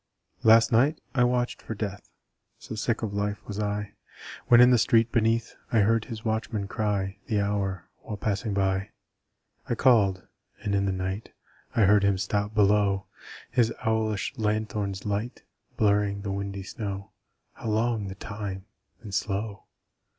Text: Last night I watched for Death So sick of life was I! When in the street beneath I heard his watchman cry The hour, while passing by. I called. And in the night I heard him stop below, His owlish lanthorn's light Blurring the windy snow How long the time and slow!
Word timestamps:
Last 0.41 0.71
night 0.71 0.99
I 1.13 1.23
watched 1.23 1.61
for 1.61 1.75
Death 1.75 2.09
So 2.57 2.73
sick 2.73 3.03
of 3.03 3.13
life 3.13 3.45
was 3.45 3.59
I! 3.59 3.93
When 4.47 4.59
in 4.59 4.71
the 4.71 4.79
street 4.79 5.11
beneath 5.11 5.55
I 5.71 5.81
heard 5.81 6.05
his 6.05 6.25
watchman 6.25 6.67
cry 6.67 7.19
The 7.27 7.39
hour, 7.39 7.87
while 7.99 8.17
passing 8.17 8.55
by. 8.55 8.89
I 9.69 9.75
called. 9.75 10.25
And 10.63 10.73
in 10.73 10.87
the 10.87 10.91
night 10.91 11.33
I 11.75 11.81
heard 11.81 12.03
him 12.03 12.17
stop 12.17 12.55
below, 12.55 13.05
His 13.51 13.71
owlish 13.85 14.33
lanthorn's 14.37 15.05
light 15.05 15.43
Blurring 15.77 16.23
the 16.23 16.31
windy 16.31 16.63
snow 16.63 17.11
How 17.53 17.69
long 17.69 18.07
the 18.07 18.15
time 18.15 18.65
and 19.01 19.13
slow! 19.13 19.65